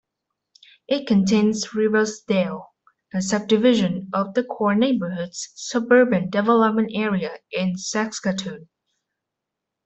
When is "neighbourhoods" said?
4.73-5.49